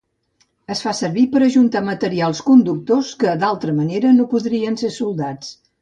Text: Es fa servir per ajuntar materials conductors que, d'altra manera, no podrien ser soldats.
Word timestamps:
Es 0.75 0.79
fa 0.85 0.93
servir 0.99 1.25
per 1.35 1.41
ajuntar 1.49 1.83
materials 1.91 2.41
conductors 2.49 3.13
que, 3.25 3.37
d'altra 3.45 3.79
manera, 3.79 4.19
no 4.19 4.31
podrien 4.37 4.85
ser 4.85 4.95
soldats. 5.03 5.59